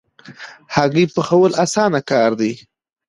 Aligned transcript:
هګۍ 0.75 1.05
پخول 1.13 1.51
اسانه 1.63 1.99
کار 2.09 2.31
دی 2.39 2.51